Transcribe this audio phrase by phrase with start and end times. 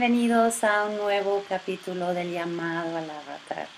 [0.00, 3.68] bienvenidos a un nuevo capítulo del llamado al avatar.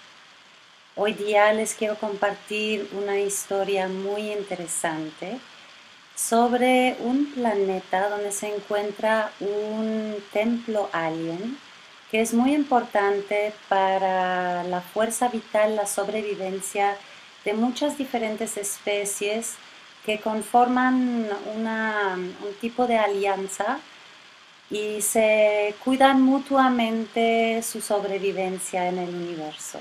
[0.94, 5.40] Hoy día les quiero compartir una historia muy interesante
[6.15, 11.58] sobre un planeta donde se encuentra un templo alien
[12.12, 16.97] que es muy importante para la fuerza vital, la sobrevivencia
[17.45, 19.55] de muchas diferentes especies
[20.07, 23.80] que conforman un tipo de alianza
[24.73, 29.80] y se cuidan mutuamente su sobrevivencia en el universo.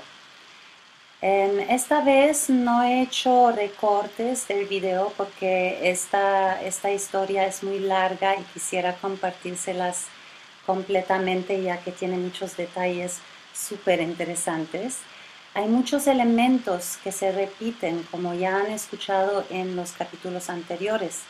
[1.22, 8.34] esta vez no he hecho recortes del video porque esta, esta historia es muy larga
[8.36, 10.06] y quisiera compartírselas
[10.66, 13.20] completamente ya que tiene muchos detalles
[13.54, 14.98] súper interesantes.
[15.54, 21.20] Hay muchos elementos que se repiten, como ya han escuchado en los capítulos anteriores.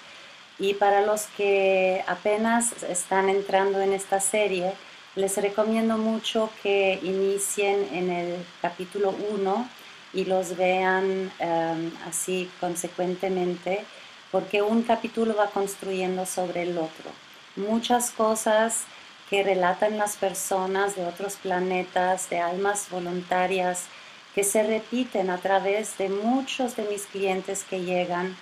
[0.59, 4.73] Y para los que apenas están entrando en esta serie,
[5.15, 9.69] les recomiendo mucho que inicien en el capítulo 1
[10.15, 13.85] y los vean em, así consecuentemente,
[14.31, 17.11] porque un capítulo va construyendo sobre el otro.
[17.57, 18.85] Muchas cosas
[19.29, 23.87] que relatan las personas de otros planetas, de almas voluntarias,
[24.35, 28.37] que se repiten a través de muchos de mis clientes que llegan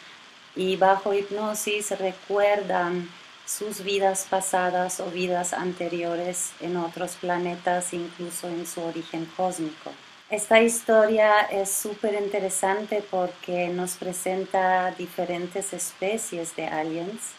[0.56, 3.08] y bajo hipnosis recuerdan
[3.46, 9.90] sus vidas pasadas o vidas anteriores en otros planetas, incluso en su origen cósmico.
[10.28, 17.34] Esta historia es súper interesante porque nos presenta diferentes especies de aliens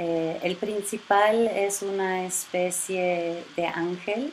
[0.00, 4.32] eh, el principal es una especie de ángel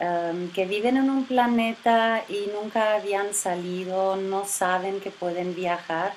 [0.00, 6.14] um, que viven en un planeta y nunca habían salido, no saben que pueden viajar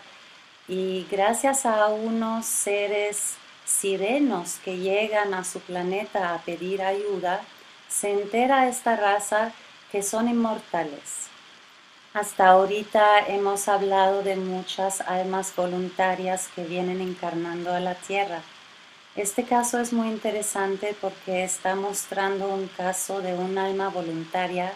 [0.67, 7.41] y gracias a unos seres sirenos que llegan a su planeta a pedir ayuda,
[7.87, 9.51] se entera esta raza
[9.91, 11.27] que son inmortales.
[12.13, 18.41] Hasta ahorita hemos hablado de muchas almas voluntarias que vienen encarnando a la Tierra.
[19.15, 24.73] Este caso es muy interesante porque está mostrando un caso de un alma voluntaria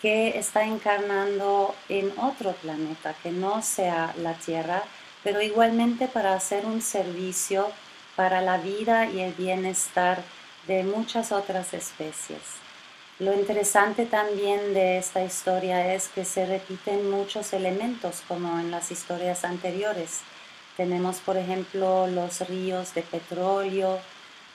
[0.00, 4.82] que está encarnando en otro planeta que no sea la Tierra,
[5.22, 7.68] pero igualmente para hacer un servicio
[8.16, 10.22] para la vida y el bienestar
[10.66, 12.40] de muchas otras especies.
[13.18, 18.90] Lo interesante también de esta historia es que se repiten muchos elementos como en las
[18.90, 20.20] historias anteriores.
[20.76, 24.00] Tenemos, por ejemplo, los ríos de petróleo,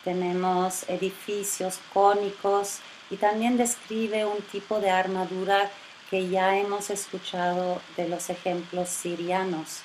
[0.03, 2.79] tenemos edificios cónicos
[3.09, 5.69] y también describe un tipo de armadura
[6.09, 9.81] que ya hemos escuchado de los ejemplos sirianos,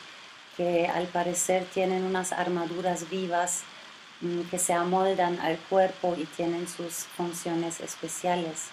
[0.62, 3.64] que al parecer tienen unas armaduras vivas
[4.22, 8.66] Mm, que se amoldan al cuerpo y tienen sus funciones especiales.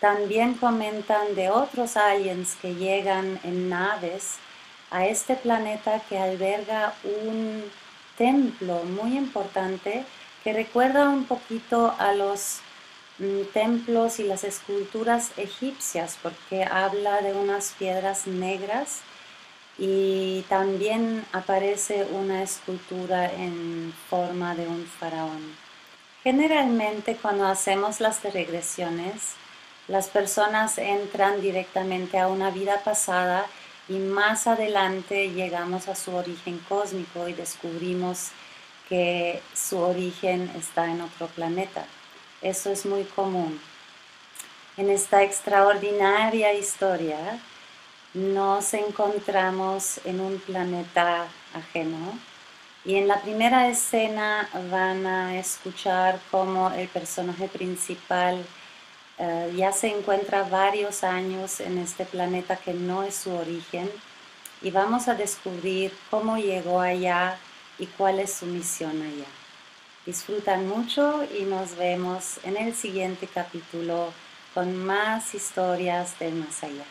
[0.00, 4.36] También comentan de otros aliens que llegan en naves
[4.92, 7.64] a este planeta que alberga un
[8.16, 10.04] templo muy importante
[10.44, 12.60] que recuerda un poquito a los
[13.18, 19.00] mm, templos y las esculturas egipcias porque habla de unas piedras negras
[19.78, 25.56] y también aparece una escultura en forma de un faraón.
[26.22, 29.34] Generalmente cuando hacemos las regresiones,
[29.88, 33.46] las personas entran directamente a una vida pasada
[33.88, 38.30] y más adelante llegamos a su origen cósmico y descubrimos
[38.88, 41.84] que su origen está en otro planeta.
[42.40, 43.60] Eso es muy común.
[44.76, 47.38] En esta extraordinaria historia,
[48.14, 52.16] nos encontramos en un planeta ajeno
[52.84, 58.44] y en la primera escena van a escuchar cómo el personaje principal
[59.18, 63.90] eh, ya se encuentra varios años en este planeta que no es su origen
[64.62, 67.36] y vamos a descubrir cómo llegó allá
[67.78, 69.26] y cuál es su misión allá.
[70.06, 74.12] Disfrutan mucho y nos vemos en el siguiente capítulo
[74.52, 76.84] con más historias del más allá.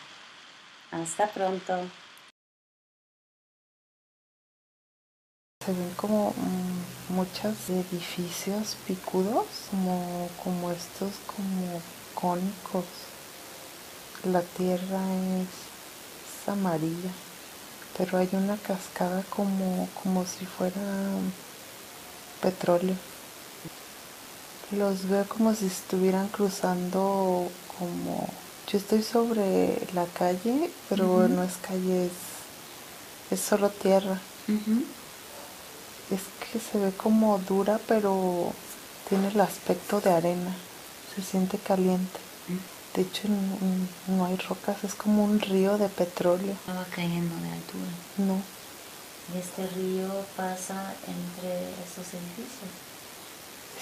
[0.94, 1.74] Hasta pronto.
[5.66, 11.82] Se ven como mm, muchos edificios picudos, como, como estos como
[12.14, 12.86] cónicos.
[14.26, 15.02] La tierra
[15.42, 17.12] es, amarilla,
[17.98, 20.80] pero hay una cascada como, como si fuera
[22.40, 22.96] petróleo.
[24.70, 27.50] Los veo como si estuvieran cruzando
[27.80, 28.30] como
[28.72, 32.10] yo estoy sobre la calle, pero no es calle,
[33.32, 34.20] es, solo tierra.
[36.10, 36.22] Es
[36.52, 38.52] que se ve como dura, pero
[39.10, 40.56] tiene el aspecto de arena.
[41.16, 42.20] se siente caliente.
[42.48, 42.96] Mm.
[42.96, 46.56] De hecho, no, no hay rocas, es como un río de petróleo.
[46.68, 47.92] No va cayendo de altura.
[48.18, 48.42] No,
[49.34, 52.70] Y este río pasa entre estos edificios.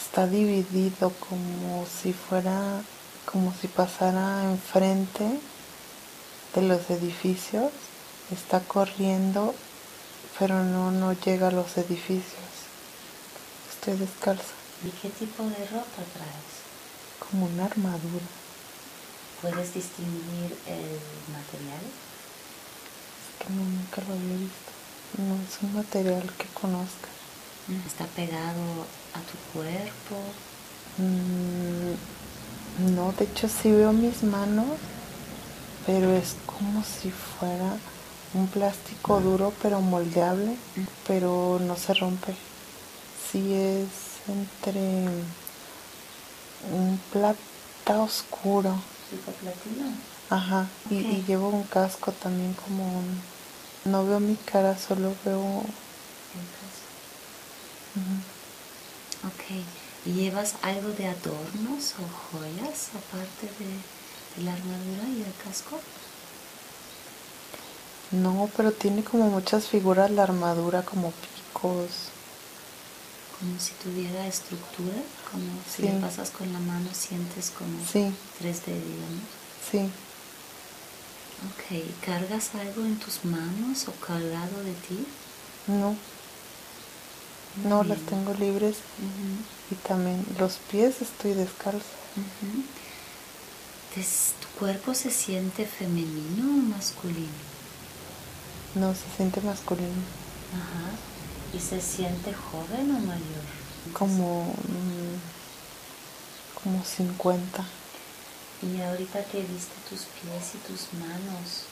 [0.01, 2.81] está dividido como si fuera,
[3.25, 5.39] como si pasara enfrente
[6.55, 7.71] de los edificios.
[8.31, 9.53] Está corriendo,
[10.39, 12.49] pero no, no llega a los edificios.
[13.71, 14.53] Estoy descalza,
[14.85, 16.61] ¿Y qué tipo de ropa traes?
[17.19, 18.25] como una armadura.
[19.41, 20.99] ¿Puedes distinguir el
[21.31, 21.81] material?
[23.21, 24.71] Es que no, nunca lo había visto.
[25.17, 27.09] No es un material que conozca.
[27.87, 30.17] ¿Está pegado a tu cuerpo?
[30.97, 31.93] Mm,
[32.79, 34.65] no, de hecho sí veo mis manos,
[35.85, 37.73] pero es como si fuera
[38.33, 40.55] un plástico duro pero moldeable,
[41.07, 42.35] pero no se rompe.
[43.31, 43.87] Sí es
[44.27, 45.07] entre
[46.71, 48.75] un plata oscuro,
[50.29, 53.21] ajá, y, y llevo un casco también como un...
[53.85, 55.39] No veo mi cara, solo veo...
[57.95, 58.15] Ujú.
[59.27, 59.65] ok.
[60.05, 63.87] ¿Y llevas algo de adornos o joyas aparte de,
[64.35, 65.79] de la armadura y el casco?
[68.11, 72.13] No, pero tiene como muchas figuras la armadura, como picos.
[73.39, 75.01] Como si tuviera estructura,
[75.31, 75.83] como si Sí.
[75.83, 79.23] le pasas con la mano sientes como Sí, 3D, digamos.
[79.71, 79.91] sí.
[81.43, 85.05] Ok, ¿y ¿cargas algo en tus manos o cargado de ti?
[85.67, 85.95] No,
[87.63, 88.77] No las tengo libres
[89.71, 91.85] y también los pies estoy descalza.
[93.95, 97.27] Des- ¿Tu cuerpo se siente femenino o masculino?
[98.75, 100.01] No se siente masculino,
[100.53, 100.91] Ajá.
[101.53, 103.45] ¿Y se siente joven o mayor?
[103.93, 105.17] como mm,
[106.63, 107.65] como 50.
[108.61, 111.63] Y ahorita que viste tus pies y tus manos,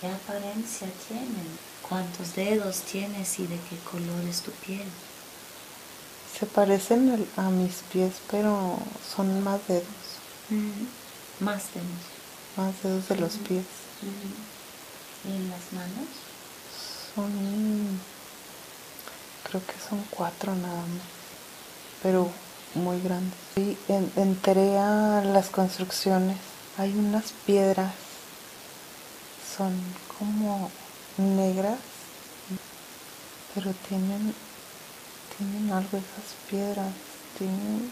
[0.00, 1.46] ¿qué apariencia tienen?
[1.88, 4.86] ¿Cuántos dedos tienes y de qué color es tu piel?
[6.38, 8.78] Se parecen al- a mis pies, pero
[9.14, 9.84] son más dedos,
[11.40, 12.02] Más dedos.
[12.56, 13.64] más dedos de los pies.
[15.24, 16.08] ¿Y en las manos?
[17.14, 18.00] Son,
[19.48, 21.06] creo que son cuatro nada más,
[22.02, 22.28] pero
[22.74, 23.38] muy grandes.
[23.56, 26.38] Y en- entré a las construcciones.
[26.78, 27.92] Hay unas piedras,
[29.56, 29.72] son
[30.18, 30.70] como
[31.18, 31.78] negras,
[33.54, 34.34] pero tienen,
[35.42, 36.92] tienen algo esas piedras.
[37.38, 37.90] Tienen,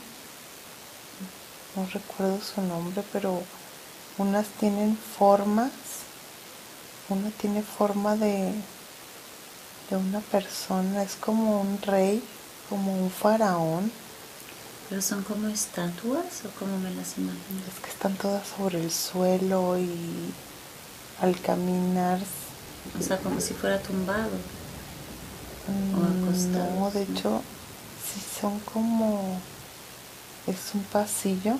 [1.77, 3.43] no recuerdo su nombre, pero
[4.19, 5.71] unas tienen formas.
[7.09, 8.53] Una tiene forma de,
[9.91, 12.23] de una persona, es como un rey,
[12.69, 13.91] como un faraón.
[14.89, 17.61] ¿Pero son como estatuas o como me las imagino?
[17.73, 20.33] Es que están todas sobre el suelo y
[21.21, 22.21] al caminar.
[22.99, 24.31] O sea, como si fuera tumbado.
[25.69, 27.43] Mm, acostados, No, de hecho,
[28.05, 29.39] sí son como.
[30.47, 31.59] Es un pasillo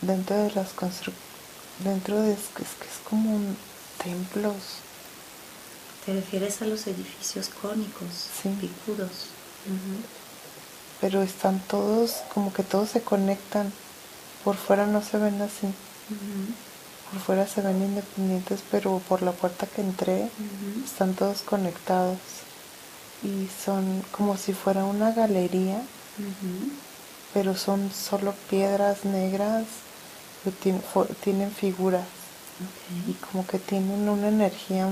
[0.00, 1.28] dentro de las construcciones.
[1.80, 2.32] Dentro de.
[2.32, 2.70] Es que es,
[3.08, 3.56] como un
[4.02, 4.54] templos.
[6.06, 8.08] ¿Te refieres a los edificios cónicos,
[8.42, 8.48] Sí.
[8.60, 9.26] picudos?
[11.00, 13.72] Pero están todos, como que todos se conectan.
[14.44, 15.66] Por fuera no se ven así.
[15.66, 16.54] Ujú,
[17.10, 20.30] Por fuera se ven independientes, pero por la puerta que entré
[20.84, 22.18] están todos conectados.
[23.22, 25.82] Y son como si fuera una galería,
[27.34, 29.64] pero son solo piedras negras
[30.44, 30.50] que
[31.22, 32.04] tienen figuras
[33.06, 34.88] y como que tienen una energía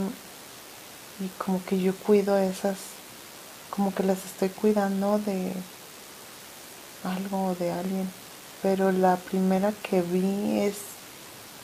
[1.21, 2.77] y como que yo cuido esas,
[3.71, 5.53] como que las estoy cuidando de
[7.05, 8.11] algo o de alguien.
[8.63, 10.77] Pero la primera que vi es,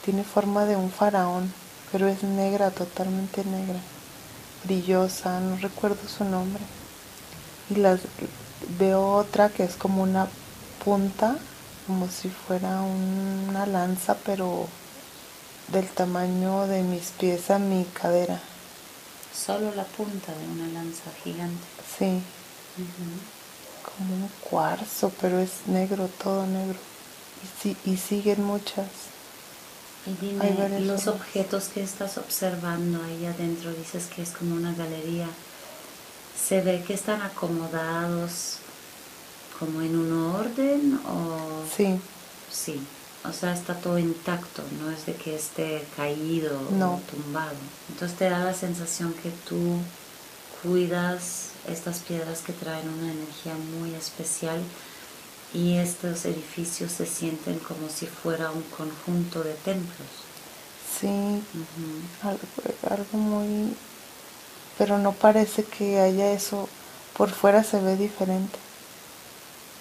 [0.04, 1.52] tiene forma de un faraón,
[1.90, 3.78] pero es negra, totalmente negra,
[4.64, 6.62] brillosa, no recuerdo su nombre.
[7.70, 8.00] Y las
[8.78, 10.28] veo otra que es como una
[10.84, 11.36] punta,
[11.86, 14.68] como si fuera una lanza, pero
[15.68, 18.40] del tamaño de mis pies a mi cadera.
[19.34, 21.64] Solo la punta de una lanza gigante.
[21.98, 22.22] Sí,
[23.82, 26.78] como un cuarzo, pero es negro, todo negro.
[27.42, 29.11] Y, sí- y siguen muchas.
[30.06, 35.28] Y dime, los objetos que estás observando ahí adentro, dices que es como una galería,
[36.36, 38.56] ¿se ve que están acomodados
[39.58, 42.00] como en un orden o Sí,
[42.50, 42.80] sí?
[43.24, 46.94] O sea, está todo intacto, no es de que esté caído No.
[46.94, 47.54] o tumbado.
[47.90, 49.76] Entonces te da la sensación que tú
[50.62, 54.60] cuidas estas piedras que traen una energía muy especial
[55.54, 60.08] Y estos edificios se sienten como si fuera un conjunto de templos.
[60.98, 61.42] Sí,
[62.22, 62.40] algo,
[62.90, 63.74] algo muy...
[64.78, 66.68] Pero no parece que haya eso.
[67.16, 68.58] Por fuera se ve diferente.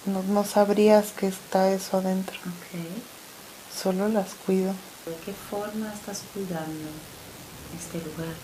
[0.04, 2.36] No, no sabrías que está eso adentro.
[2.36, 3.82] Ok.
[3.82, 4.74] Solo las cuido.
[5.06, 6.88] ¿De qué forma estás cuidando
[7.76, 8.34] este lugar?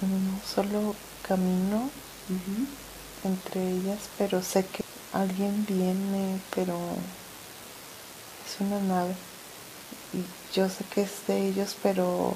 [0.00, 0.94] No solo
[1.26, 1.90] camino
[3.24, 4.84] entre ellas, pero sé que
[5.20, 6.76] alguien viene, pero
[8.46, 9.14] es una nave.
[10.12, 12.34] Y yo sé que es de ellos, pero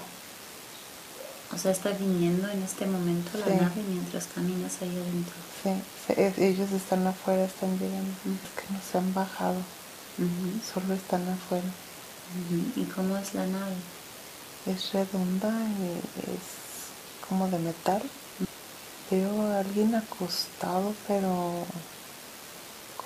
[1.53, 3.53] O sea, está viniendo en este momento la Sí.
[3.53, 5.35] nave mientras caminas ahí adentro.
[5.63, 8.11] sí, es- ellos están afuera, están llegando.
[8.25, 9.57] Es que no se han bajado,
[10.73, 11.67] solo están afuera.
[12.77, 13.75] ¿Y cómo es la nave?
[14.67, 15.99] Es redonda y
[16.31, 18.03] es como de metal.
[19.11, 21.65] Veo a alguien acostado, pero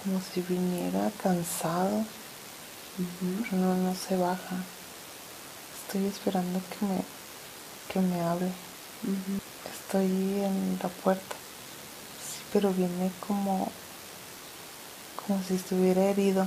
[0.04, 2.04] como si viniera cansado,
[3.50, 4.56] pero no, no se baja.
[5.82, 7.02] Estoy esperando que me,
[7.92, 8.52] que me hable.
[9.80, 11.36] Estoy en la puerta.
[12.22, 13.72] Sí, pero viene como,
[15.26, 16.46] como si estuviera herido.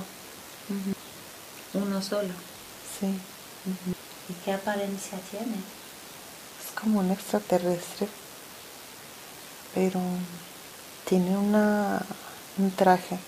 [1.74, 2.32] Uno solo.
[2.98, 3.18] Sí.
[4.28, 5.56] ¿Y qué apariencia tiene?
[6.64, 8.08] es como un extraterrestre,
[9.74, 10.00] pero
[11.08, 12.00] tiene una,
[12.58, 13.18] un traje,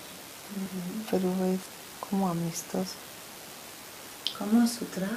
[1.09, 1.59] Pero es
[2.09, 2.95] como amistoso.
[4.37, 5.15] ¿Cómo es su traje?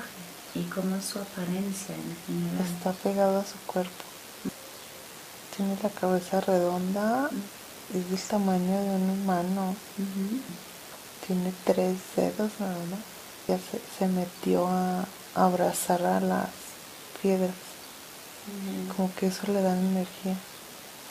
[0.54, 2.66] ¿Y cómo es su apariencia en general?
[2.66, 4.04] Está pegado a su cuerpo.
[5.56, 7.30] Tiene la cabeza redonda,
[7.94, 9.74] es del tamaño de un humano.
[11.26, 13.00] Tiene tres dedos nada más.
[13.48, 16.48] Ya se, se metió a abrazar a las
[17.22, 17.54] piedras.
[18.96, 20.36] Como que eso le da energía.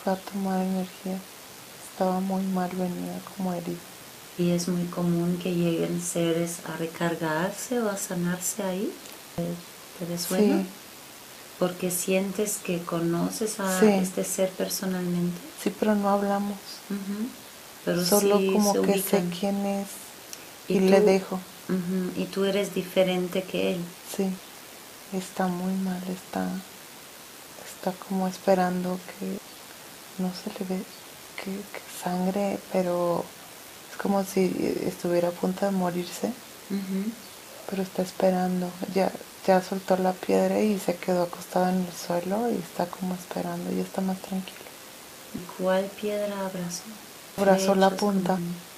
[0.04, 1.18] Fue a tomar energía.
[1.92, 3.93] Estaba muy mal, venía como herido.
[4.38, 8.92] ¿Y es muy común que lleguen seres a recargarse o a sanarse ahí?
[9.36, 10.62] ¿Te- ¿Te suena?
[10.62, 10.68] Sí,
[11.60, 13.86] Porque sientes que conoces a Sí.
[13.88, 15.40] este ser personalmente.
[15.64, 16.58] sí, pero no hablamos.
[17.86, 19.88] Pero Solo sí como que sé quién es
[20.68, 21.40] ¿Y y, le dejo.
[22.18, 23.82] Y tú eres diferente que él.
[24.16, 24.28] Sí,
[25.16, 26.48] está muy mal, está,
[27.66, 29.38] está como esperando que
[30.22, 30.84] no se le ve
[31.38, 33.24] que, que sangre, pero
[33.94, 34.52] es como si
[34.88, 36.32] estuviera a punto de morirse,
[37.70, 38.70] pero está esperando.
[38.94, 39.12] Ya,
[39.46, 43.72] ya soltó la piedra y se quedó acostada en el suelo y está como esperando,
[43.72, 44.58] y está más tranquilo.
[45.36, 46.84] ¿Y ¿Cuál piedra abrazó?
[47.38, 48.34] Abrazó la punta.
[48.34, 48.74] como-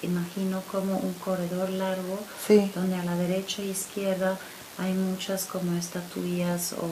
[0.00, 4.38] Imagino como un corredor largo Sí, donde a la derecha e izquierda
[4.78, 6.86] hay muchas como estatuillas o,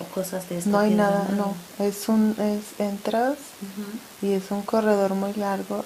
[0.00, 1.54] o cosas de esta no hay piedra, nada, no.
[1.78, 3.38] Es un, es, entras
[4.20, 5.84] y es un corredor muy largo.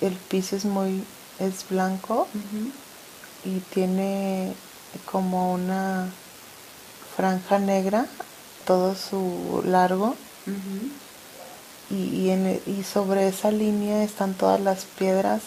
[0.00, 1.04] Y el piso es muy,
[1.38, 2.26] es blanco
[3.44, 4.52] y tiene
[5.10, 6.08] como una
[7.16, 8.06] franja negra
[8.66, 10.16] todo su largo.
[11.88, 15.42] Y, y, en e- y sobre esa línea están todas las piedras.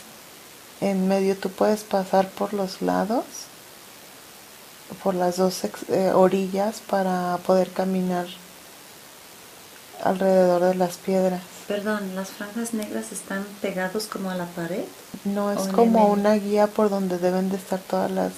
[0.79, 3.25] En medio tú puedes pasar por los lados
[5.03, 8.27] por las dos eh, orillas para poder caminar
[10.03, 14.83] alrededor de las piedras Perdón, ¿las franjas negras están pegados como a la pared?
[15.23, 18.31] no ¿O es el como una guía por donde deben de estar todas las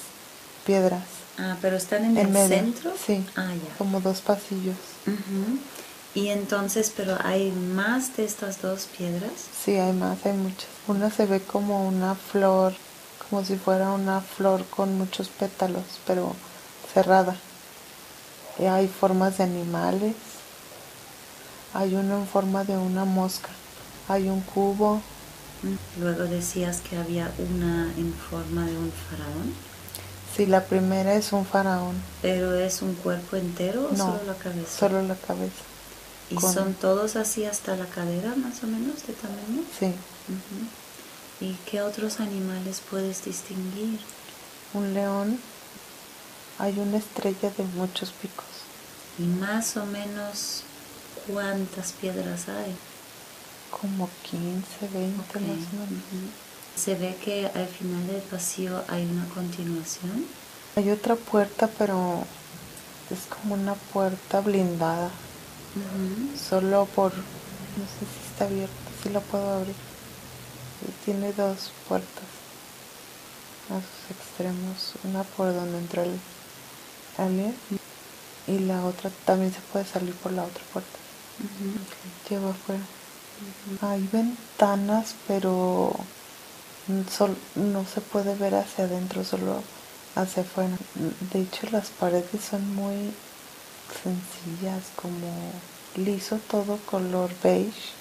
[0.66, 1.02] piedras
[1.38, 2.92] Ah, pero están en, en el medio centro.
[3.06, 3.74] sí Ah, ya.
[3.78, 4.76] como dos pasillos.
[6.14, 9.32] Y entonces, pero hay más de estas dos piedras.
[9.64, 10.66] Sí, hay más, hay muchas.
[10.86, 12.74] Una se ve como una flor,
[13.32, 16.34] como si fuera una flor con muchos pétalos, pero
[16.92, 17.34] cerrada.
[18.58, 20.14] Y hay formas de animales.
[21.72, 23.48] Hay uno en forma de una mosca.
[24.06, 25.00] Hay un cubo.
[25.98, 29.54] Luego decías que había una en forma de un faraón,
[30.36, 34.34] Sí, la primera es un faraón, pero es un cuerpo entero o No, solo la
[34.34, 34.78] cabeza.
[34.78, 35.62] solo la cabeza.
[36.30, 39.62] ¿Y con- son todos así hasta la cadera, más o menos, de tamaño?
[39.78, 39.94] Sí.
[41.42, 43.98] ¿Y qué otros animales puedes distinguir?
[44.74, 45.38] un león.
[46.58, 48.46] Hay una estrella de muchos picos.
[49.18, 50.62] Y más o menos
[51.26, 52.74] cuántas piedras hay.
[53.70, 56.30] Como 15, 20 Ok, más o menos.
[56.76, 60.26] Se ve que al final del pasillo hay una continuación.
[60.76, 62.24] Hay otra puerta, pero
[63.10, 65.10] es como una puerta blindada.
[66.48, 67.12] Solo por...
[67.12, 69.74] No sé si está abierta, si la puedo abrir.
[70.86, 72.24] Y Tiene dos puertas
[73.70, 74.92] a sus extremos.
[75.04, 76.18] Una por donde entró el
[77.18, 77.54] alien
[78.46, 80.98] y la otra también se puede salir por la otra puerta.
[82.28, 82.82] Lleva afuera.
[83.80, 85.94] Hay ventanas, pero
[87.54, 89.62] no se puede ver hacia adentro, solo
[90.14, 90.76] hacia afuera.
[91.32, 93.12] De hecho, las paredes son muy
[94.02, 95.52] sencillas, como
[95.96, 97.92] liso todo color beige.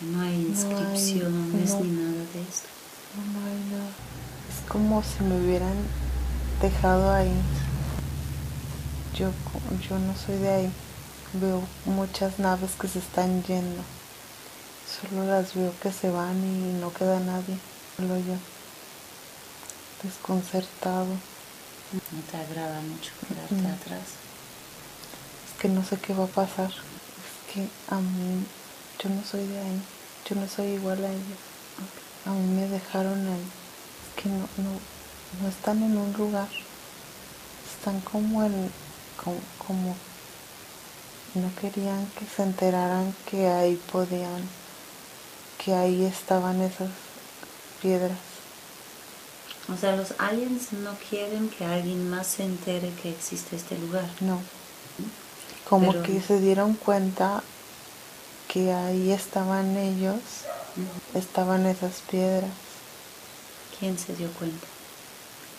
[0.00, 2.68] No hay inscripciones ni nada de esto.
[3.16, 3.90] No, no hay nada.
[4.50, 5.76] Es como si me hubieran
[6.60, 7.32] dejado ahí.
[9.16, 9.30] Yo,
[9.88, 10.72] yo no soy de ahí.
[11.34, 13.82] Veo muchas naves que se están yendo.
[14.86, 17.58] Solo las veo que se van y no queda nadie.
[17.96, 18.36] Solo yo.
[20.02, 21.06] Desconcertado.
[21.92, 24.02] No te agrada mucho quedarte atrás.
[25.46, 26.72] Es que no sé qué va a pasar.
[27.54, 28.44] Que a mí,
[29.02, 29.82] yo no soy de ahí.
[30.28, 31.38] Yo no soy igual a ellos.
[32.26, 33.46] A mí me dejaron ahí.
[34.08, 34.80] Es que no, no,
[35.40, 36.48] no están en un lugar.
[37.78, 38.70] Están como en,
[39.22, 39.96] como, como
[41.34, 44.48] no querían que se enteraran que ahí podían
[45.64, 46.90] que ahí estaban esas
[47.80, 48.18] piedras.
[49.72, 54.08] O sea, los aliens no quieren que alguien más se entere que existe este lugar.
[54.20, 54.42] No.
[55.68, 57.42] Como que se dieron cuenta
[58.48, 60.20] que ahí estaban ellos,
[61.14, 62.50] estaban esas piedras.
[63.78, 64.66] ¿Quién se dio cuenta?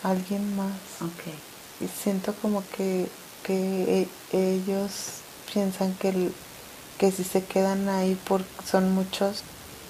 [0.04, 0.72] Alguien más.
[1.02, 1.34] Ok.
[1.82, 3.10] Y siento como que,
[3.44, 4.92] que e, ellos
[5.52, 6.32] piensan que,
[6.98, 9.44] que si se quedan ahí porque son muchos,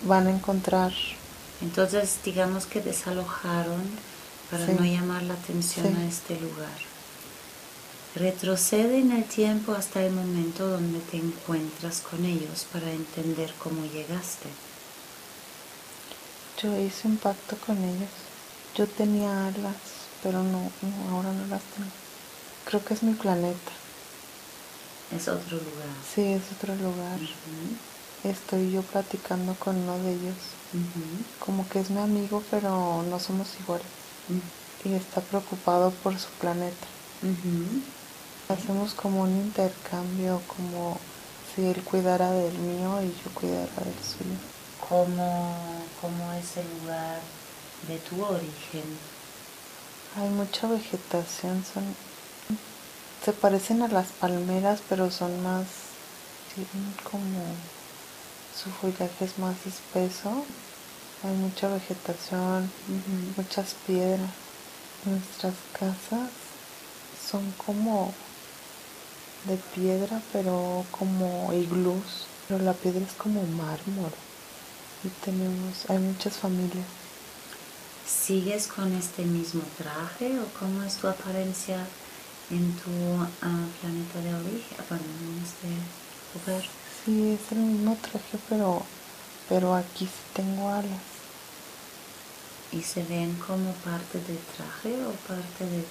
[0.03, 0.93] van a encontrar.
[1.61, 3.83] Entonces, digamos que desalojaron
[4.49, 6.94] para no llamar la atención a este lugar.
[8.15, 13.85] Retrocede en el tiempo hasta el momento donde te encuentras con ellos para entender cómo
[13.85, 14.47] llegaste.
[16.61, 18.09] Yo hice un pacto con ellos.
[18.75, 19.75] Yo tenía alas,
[20.23, 20.71] pero no,
[21.11, 21.91] ahora no las tengo.
[22.65, 23.71] Creo que es mi planeta.
[25.15, 25.89] Es otro lugar.
[26.13, 27.19] Sí, es otro lugar
[28.29, 30.35] estoy yo platicando con uno de ellos.
[31.39, 33.87] Como que es mi amigo, pero no somos iguales.
[34.83, 36.87] Y está preocupado por su planeta.
[38.49, 40.99] Hacemos como un intercambio, como
[41.53, 44.37] si él cuidara del mío y yo cuidara del suyo.
[44.87, 45.55] ¿Cómo,
[45.99, 47.19] cómo es el lugar
[47.87, 48.83] de tu origen?
[50.17, 51.83] Hay mucha vegetación, son
[53.23, 55.65] se parecen a las palmeras, pero son más
[56.53, 57.41] tienen como
[58.55, 60.45] su follaje es más espeso,
[61.23, 62.71] hay mucha vegetación,
[63.35, 64.29] muchas piedras.
[65.05, 66.29] Nuestras casas
[67.29, 68.13] son como
[69.47, 74.11] de piedra, pero como iglús, pero la piedra es como mármol.
[75.03, 76.85] Y tenemos, hay muchas familias.
[78.05, 81.77] ¿Sigues con este mismo traje o cómo es tu apariencia
[82.49, 82.91] en tu
[83.41, 85.67] ah, planeta de origen, bueno, en este
[86.33, 86.63] lugar?
[87.03, 88.83] Sí, es el mismo traje, pero,
[89.49, 91.01] pero aquí sí tengo alas.
[92.71, 95.83] ¿Y se ven como parte del traje o parte de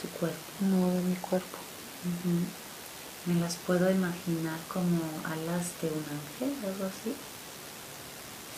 [0.00, 0.38] tu cuerpo?
[0.60, 1.58] No, de mi cuerpo.
[3.28, 7.14] Me las puedo imaginar como alas de un ángel, algo así.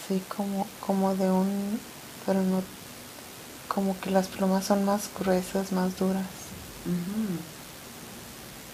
[0.06, 1.80] Sí, como, como de un,
[2.24, 2.62] pero no,
[3.68, 6.26] como que las plumas son más gruesas, más duras.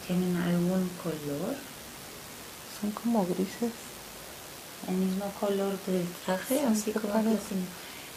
[0.06, 1.56] ¿Tienen algún color?
[2.80, 3.72] son como grises.
[4.88, 7.38] El mismo color del traje, así como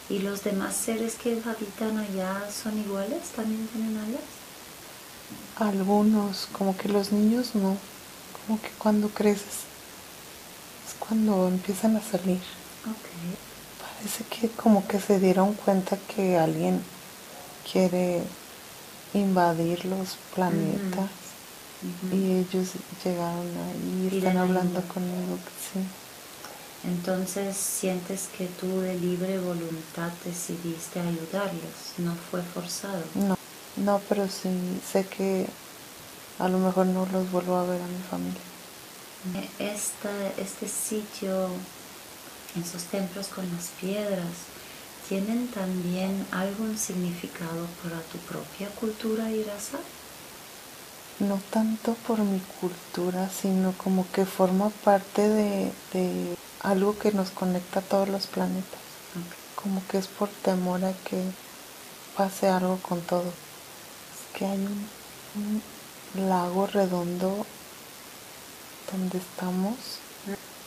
[0.08, 3.28] ¿Y los demás seres que habitan allá son iguales?
[3.34, 4.39] ¿También tienen alas?
[5.56, 7.76] Algunos, como que los niños no.
[8.46, 9.64] Como que cuando creces
[10.86, 12.40] es cuando empiezan a salir.
[12.82, 13.36] Okay.
[13.80, 16.82] Parece que como que se dieron cuenta que alguien
[17.70, 18.22] quiere
[19.14, 21.10] invadir los planetas.
[22.12, 22.68] Y ellos
[23.02, 25.38] llegaron ahí y están hablando conmigo,
[25.72, 25.80] sí.
[26.84, 33.02] Entonces sientes que tú de libre voluntad decidiste ayudarlos, no fue forzado.
[33.14, 33.36] No,
[33.84, 34.48] no, pero sí
[34.90, 35.46] sé que
[36.38, 38.40] a lo mejor no los vuelvo a ver a mi familia.
[39.58, 41.48] Esta, este sitio,
[42.58, 44.48] esos templos con las piedras,
[45.08, 49.78] ¿tienen también algún significado para tu propia cultura y raza?
[51.20, 57.80] no tanto por mi cultura, sino como que forma parte de, algo que nos conecta
[57.80, 58.80] a todos los planetas.
[59.54, 61.22] Como que es por temor a que
[62.16, 63.30] pase algo con todo.
[64.36, 65.62] Que hay un,
[66.28, 67.46] lago redondo
[68.90, 69.74] donde estamos,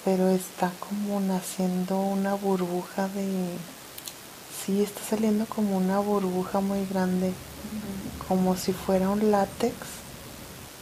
[0.06, 3.50] pero está como naciendo una burbuja de...
[4.66, 7.34] Sí, está saliendo como una burbuja muy grande,
[8.28, 9.76] como si fuera un látex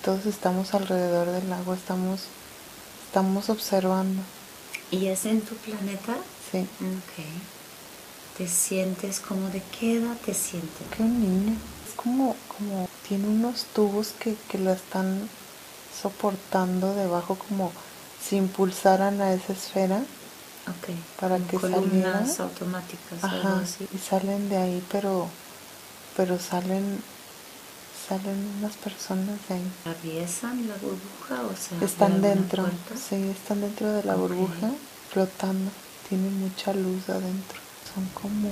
[0.03, 2.21] todos estamos alrededor del lago, estamos,
[3.05, 4.21] estamos observando.
[4.89, 6.17] ¿Y es en tu planeta?
[6.51, 6.59] Sí.
[6.61, 7.25] Ok.
[8.37, 10.87] ¿Te sientes como de qué edad te sientes?
[10.95, 11.55] Que un niño.
[11.91, 15.27] Es como, como tiene unos tubos que, que la están
[16.01, 17.71] soportando debajo como
[18.25, 19.97] si impulsaran a esa esfera
[20.67, 20.95] Ok.
[21.19, 22.43] para como que columnas saliera.
[22.43, 23.87] automáticas, algo Ajá, así.
[23.93, 25.27] y salen de ahí, pero,
[26.15, 27.01] pero salen,
[28.07, 29.71] salen unas personas de ahí.
[29.85, 32.95] ¿Atraviesan la burbuja o sea, Están de dentro, puerta?
[32.95, 34.69] sí, están dentro de la burbuja,
[35.11, 35.71] flotando.
[36.07, 37.59] Tienen mucha luz adentro.
[37.93, 38.49] Son como,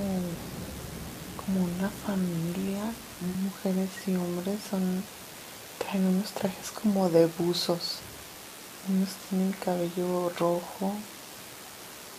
[1.44, 2.84] como una familia,
[3.42, 4.58] mujeres y hombres.
[4.70, 5.02] Son,
[5.78, 7.98] traen unos trajes como de buzos.
[8.88, 10.94] Unos tienen cabello rojo,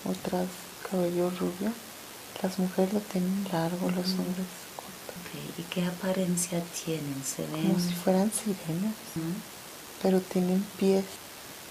[0.05, 0.47] otras
[0.89, 1.71] cabello rubio.
[2.41, 5.13] Las mujeres lo tienen largo, los hombres corto.
[5.57, 7.21] ¿Y qué apariencia tienen?
[7.23, 7.67] ¿Se ven?
[7.73, 9.51] Como si fueran sirenas, ¿no?
[10.01, 11.05] pero tienen pies.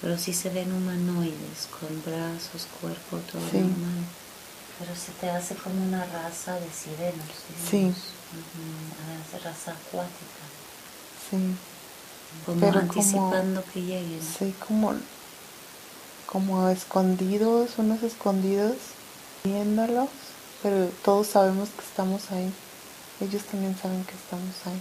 [0.01, 3.59] Pero sí se ven humanoides, con brazos, cuerpo, todo Sí.
[3.59, 4.05] normal.
[4.81, 7.27] Pero se te hace como una raza de sirenos,
[7.71, 7.85] Sí.
[7.87, 10.43] Ujú, una raza acuática.
[11.31, 11.37] Sí.
[12.47, 14.21] Como Pero como- anticipando que lleguen.
[14.23, 14.95] Sí, como,
[16.27, 18.77] como escondidos, unos escondidos,
[19.45, 20.09] viéndolos,
[20.63, 22.51] pero todos sabemos que estamos ahí.
[23.21, 24.81] Ellos también saben que estamos ahí.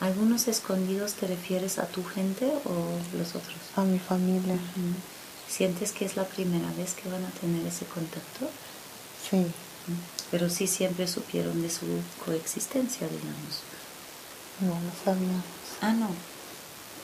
[0.00, 3.56] ¿Algunos escondidos te refieres a tu gente o los otros?
[3.76, 4.94] A mi familia, Ujú.
[5.48, 8.50] ¿Sientes que es la primera vez que van a tener ese contacto?
[9.30, 9.46] sí.
[10.30, 11.86] Pero sí siempre supieron de su
[12.24, 13.62] coexistencia, digamos.
[14.60, 15.44] no lo sabíamos.
[15.80, 16.08] Ah, no.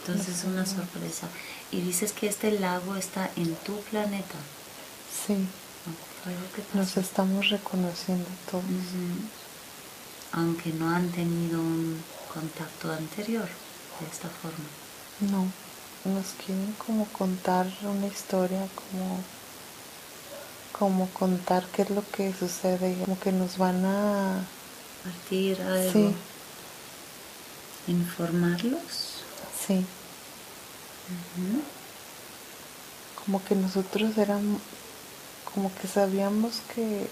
[0.00, 1.28] Entonces es una sorpresa.
[1.70, 4.38] Y dices que este lago está en tu planeta.
[5.26, 6.32] Sí, ¿no?
[6.54, 8.64] Que nos estamos reconociendo todos.
[10.32, 13.48] Aunque no han tenido un contacto anterior
[14.00, 15.30] de esta forma.
[15.30, 15.46] No,
[16.04, 19.22] nos quieren como contar una historia, como,
[20.72, 24.44] como contar qué es lo que sucede, como que nos van a...
[25.04, 25.92] Partir algo.
[25.92, 26.14] Sí.
[27.86, 29.24] Informarlos.
[29.66, 29.84] Sí,
[33.24, 34.60] como que nosotros éramos,
[35.52, 37.06] como que sabíamos que,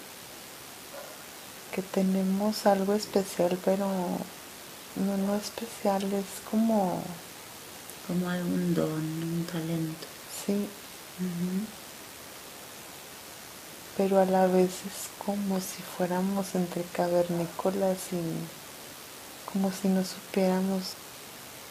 [1.73, 3.87] que tenemos algo especial, pero
[4.97, 7.03] no, no especial, es como,
[8.09, 10.07] Como algún don, un talento.
[10.45, 10.67] sí,
[13.99, 20.95] pero a la vez es como si fuéramos entre cavernícolas y como si no supiéramos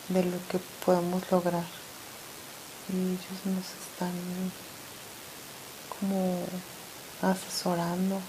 [0.10, 1.64] de lo que podemos lograr.
[2.90, 4.12] Y ellos nos están
[5.98, 6.46] como
[7.22, 8.20] asesorando.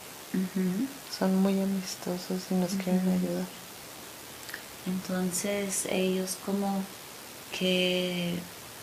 [1.18, 3.46] Son muy amistosos y nos quieren ayudar.
[4.86, 6.82] Entonces ellos como
[7.56, 8.34] que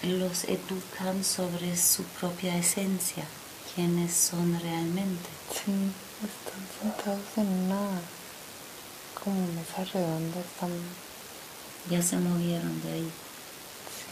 [0.03, 3.25] los educan sobre su propia esencia,
[3.73, 5.29] quiénes son realmente.
[5.51, 5.71] Sí,
[6.23, 7.89] están sentados en una
[9.23, 10.71] como mesa redonda, están,
[11.89, 13.11] Ya se movieron de ahí,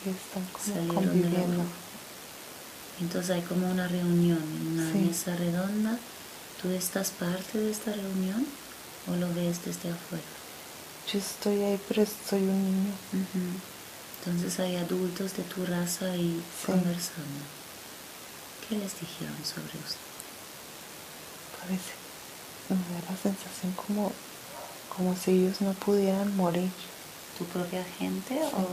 [0.03, 1.63] sí, están como salieron conviviendo.
[3.01, 4.97] Entonces hay como una reunión en una Sí.
[4.99, 5.97] mesa redonda.
[6.61, 8.45] ¿Tú estás parte de esta reunión
[9.11, 10.23] o lo ves desde afuera?
[11.11, 12.93] Yo estoy ahí, pero soy un niño.
[14.25, 16.65] Entonces hay adultos de tu raza ahí Sí.
[16.67, 17.43] conversando.
[18.67, 19.99] ¿Qué les dijeron sobre usted?
[21.59, 21.93] Parece,
[22.69, 24.11] me da la sensación como,
[24.95, 26.71] como si ellos no pudieran morir.
[27.37, 28.55] ¿Tu propia gente Sí.
[28.55, 28.67] o...?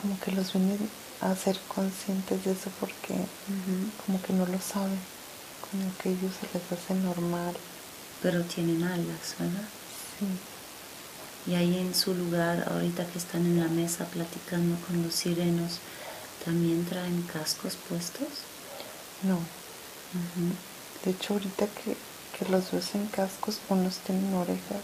[0.00, 0.90] Como que los vienen
[1.22, 3.14] a ser conscientes de eso porque
[4.04, 4.98] como que no lo saben.
[5.70, 7.56] Como que ellos se les hace normal.
[8.20, 9.64] Pero tienen alas, ¿verdad?
[10.18, 10.26] Sí.
[11.46, 15.78] Y ahí en su lugar, ahorita que están en la mesa platicando con los sirenos,
[16.44, 18.28] ¿también traen cascos puestos?
[19.22, 19.38] No.
[21.04, 21.96] De hecho, ahorita que,
[22.38, 24.82] que los ves en cascos, unos tienen orejas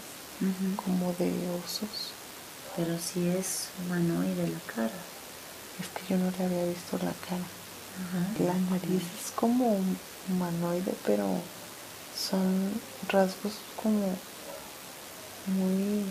[0.85, 1.31] como de
[1.63, 2.11] osos.
[2.75, 4.91] Pero si es humanoide la cara.
[5.79, 7.43] Es que yo no le había visto la cara.
[8.01, 8.43] Ajá.
[8.45, 9.97] La nariz es como hum-
[10.29, 11.25] humanoide, pero
[12.15, 12.71] son
[13.09, 14.15] rasgos como
[15.47, 16.05] muy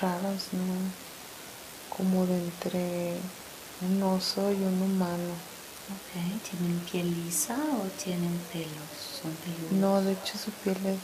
[0.00, 1.96] raros, ¿no?
[1.96, 3.16] Como de entre
[3.82, 5.32] un oso y un humano.
[5.88, 8.90] Ok, ¿tienen piel lisa o tienen pelos?
[9.22, 9.72] Son peludos.
[9.72, 10.98] No, de hecho su piel es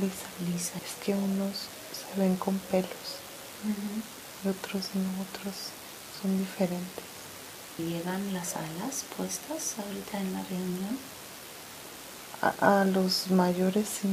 [0.00, 0.26] lisa.
[0.50, 0.72] Lisa.
[0.78, 3.20] Es que unos se ven con pelos
[4.44, 5.54] y otros no, otros
[6.20, 7.04] son diferentes.
[7.78, 10.98] ¿Llegan las alas puestas ahorita en la reunión?
[12.42, 14.08] A, a los mayores sí,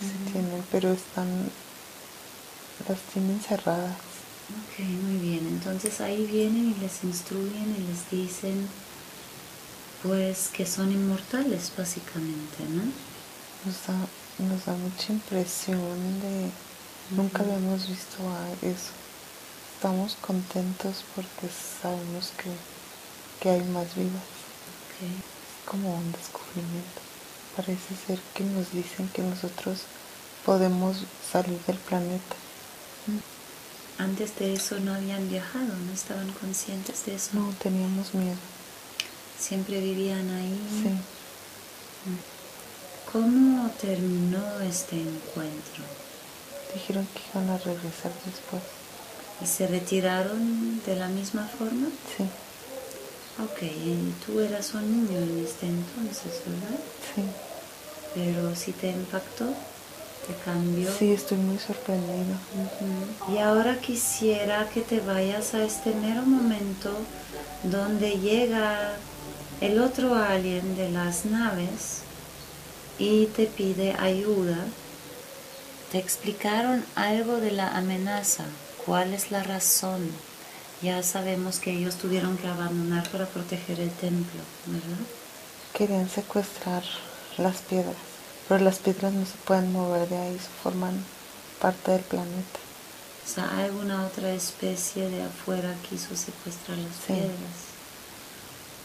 [0.00, 0.32] sí Ujú.
[0.32, 1.50] tienen, pero están,
[2.84, 4.24] las tienen cerradas.
[4.48, 5.46] Ok, muy bien.
[5.46, 8.76] Entonces ahí vienen y les instruyen y les dicen,
[10.02, 12.94] pues, que son inmortales, básicamente, ¿no?
[13.64, 16.58] Nos, da- nos da mucha impresión de
[17.08, 18.18] nunca habíamos visto
[18.62, 18.92] eso.
[19.74, 22.50] Estamos contentos porque sabemos que,
[23.40, 24.46] que hay más vidas.
[25.00, 27.02] Es como un descubrimiento.
[27.56, 29.88] Parece ser que nos dicen que nosotros
[30.44, 32.36] podemos salir del planeta.
[33.98, 37.30] Antes de eso no habían viajado, no estaban conscientes de eso.
[37.32, 38.36] No, teníamos miedo.
[39.38, 40.58] Siempre vivían ahí.
[40.82, 40.90] Sí.
[43.10, 45.84] ¿Cómo terminó este encuentro?
[46.74, 48.62] Dijeron que iban a regresar después.
[49.42, 51.88] ¿Y se retiraron de la misma forma?
[52.16, 52.24] Sí.
[53.42, 56.78] Ok, y tú eras un niño en este entonces, ¿verdad?
[57.14, 57.22] Sí.
[58.14, 59.54] Pero si te impactó,
[60.98, 62.38] Sí, estoy muy sorprendida.
[63.32, 66.90] Y ahora quisiera que te vayas a este mero momento
[67.62, 68.94] donde llega
[69.60, 72.02] el otro alien de las naves
[72.98, 74.58] y te pide ayuda.
[75.92, 78.44] Te explicaron algo de la amenaza,
[78.84, 80.10] cuál es la razón.
[80.82, 85.06] Ya sabemos que ellos tuvieron que abandonar para proteger el templo, ¿verdad?
[85.72, 86.82] Querían secuestrar
[87.38, 87.96] las piedras,
[88.48, 90.94] pero las piedras no se pueden mover de ahí, forman
[91.60, 92.60] parte del planeta.
[93.24, 97.12] O sea, alguna otra especie de afuera quiso secuestrar las Sí.
[97.12, 97.56] piedras.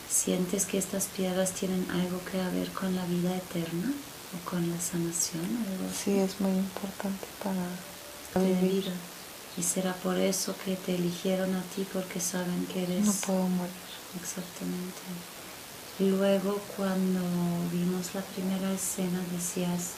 [0.09, 3.91] ¿Sientes que estas piedras tienen algo que ver con la vida eterna
[4.35, 5.45] o con la sanación?
[5.45, 6.03] Algo así?
[6.05, 8.83] Sí, es muy importante para vivir.
[8.85, 8.93] vida.
[9.57, 13.47] Y será por eso que te eligieron a ti porque saben que eres No puedo
[13.47, 13.71] morir.
[14.21, 15.01] exactamente.
[16.01, 17.19] Luego cuando
[17.71, 19.91] vimos la primera escena decías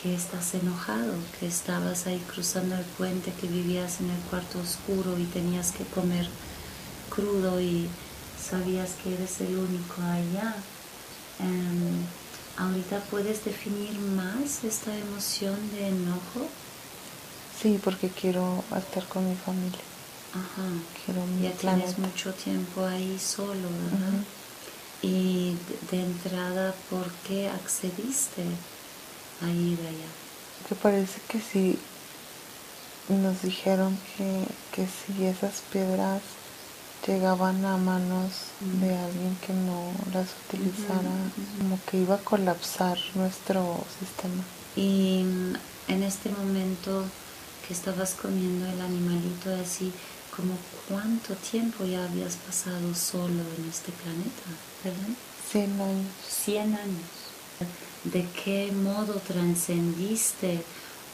[0.00, 5.18] que estás enojado, que estabas ahí cruzando el puente, que vivías en el cuarto oscuro
[5.18, 6.28] y tenías que comer
[7.10, 7.88] crudo y
[8.40, 10.54] sabías que eres el único allá.
[11.40, 12.04] Em,
[12.58, 16.46] ¿Ahorita puedes definir más esta emoción de enojo?
[17.60, 19.80] Sí, porque quiero estar con mi familia.
[20.32, 20.68] Ajá.
[21.04, 21.84] Quiero mi Ya planeta.
[21.92, 24.20] tienes mucho tiempo ahí solo, ¿verdad?
[25.02, 25.56] Y
[25.90, 28.42] de, entrada, ¿por qué accediste
[29.42, 30.10] a ir allá?
[30.68, 31.78] Que parece que sí
[33.08, 36.22] nos dijeron que, que si esas piedras
[37.06, 38.80] llegaban a manos Mm.
[38.80, 41.10] de alguien que no las utilizara,
[41.58, 44.42] como que iba a colapsar nuestro sistema.
[44.76, 45.54] Y mm,
[45.88, 47.04] en este momento
[47.66, 49.92] que estabas comiendo el animalito así,
[50.36, 54.44] como cuánto tiempo ya habías pasado solo en este planeta,
[54.84, 55.16] ¿verdad?
[55.50, 56.06] Cien años.
[56.28, 57.26] 100 años.
[58.04, 60.62] ¿De qué modo trascendiste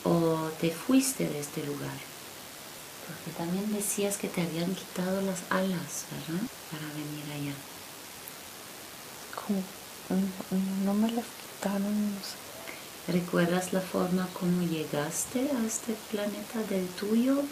[0.04, 1.96] o te fuiste de este lugar?
[3.06, 6.42] Porque también decías que te habían quitado las alas, ¿verdad?
[6.70, 7.54] Para venir allá.
[9.34, 12.42] Como, mm, no me las quitaron, no sé.
[13.12, 17.42] ¿Recuerdas la forma como llegaste a este planeta del tuyo?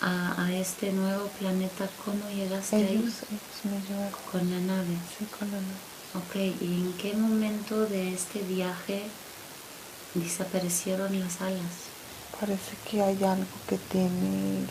[0.00, 2.98] A, a este nuevo planeta, ¿cómo llegaste Ellos, ahí?
[3.30, 4.18] ellos me llevaron.
[4.30, 4.96] Con la nave.
[5.18, 5.80] Sí, con la nave.
[6.14, 9.04] Ok, ¿y en qué momento de este viaje
[10.14, 11.88] desaparecieron las alas?
[12.38, 14.68] Parece que hay algo que tiene el,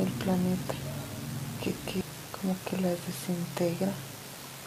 [0.00, 0.74] el planeta,
[1.62, 2.02] que, que
[2.38, 3.88] como que las desintegra.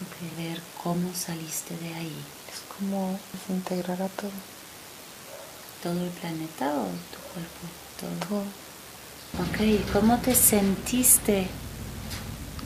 [0.02, 2.26] Ok, ver cómo saliste de ahí.
[2.52, 4.32] Es como desintegrar a todo,
[5.84, 7.68] ¿Todo el planeta o tu cuerpo?
[8.00, 8.28] Todo.
[8.28, 8.69] todo.
[9.38, 11.48] Ok, ¿y cómo te sentiste?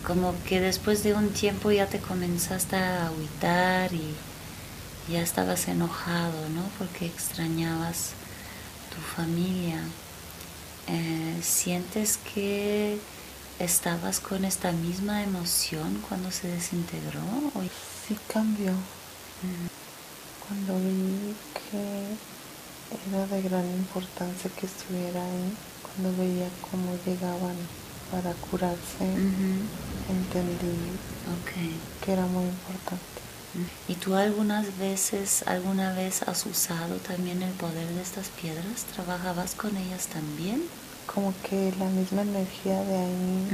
[0.07, 4.13] Como que después de un tiempo ya te comenzaste a agüitar y
[5.11, 6.63] ya estabas enojado, ¿no?
[6.79, 8.11] Porque extrañabas
[8.93, 9.81] tu familia.
[10.87, 12.97] Eh, ¿Sientes que
[13.59, 17.21] estabas con esta misma emoción cuando se desintegró?
[17.55, 17.63] ¿O-
[18.07, 18.71] Sí cambió
[19.43, 19.67] Mm,
[20.47, 22.15] cuando vi que
[23.09, 25.53] era de gran importancia que estuviera ahí,
[25.95, 27.55] cuando veía cómo llegaban
[28.11, 29.05] para curarse,
[30.09, 30.75] entendí
[32.03, 33.01] que era muy importante.
[33.87, 38.85] ¿Y tú algunas veces, alguna vez has usado también el poder de estas piedras?
[38.95, 40.63] ¿Trabajabas con ellas también?
[41.05, 43.47] Como que la misma energía de ahí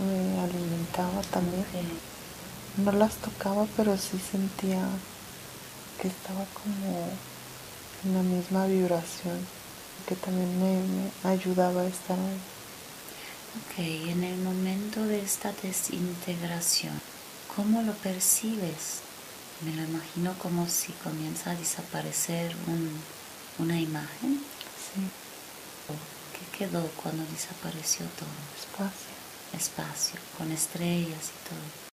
[0.00, 1.64] me alimentaba también.
[2.76, 4.82] No las tocaba, pero sí sentía
[6.00, 7.08] que estaba como
[8.04, 9.38] en la misma vibración,
[10.08, 12.40] que también me, me ayudaba a estar ahí.
[13.56, 13.78] Ok,
[14.10, 17.00] en el momento de esta desintegración,
[17.54, 19.00] ¿cómo lo percibes?
[19.60, 23.00] Me lo imagino como si comienza a desaparecer un-
[23.58, 24.40] una imagen.
[24.76, 25.00] Sí,
[26.32, 28.28] ¿Qué quedó cuando desapareció todo?
[28.58, 29.14] espacio.
[29.52, 31.93] Espacio, con estrellas y todo.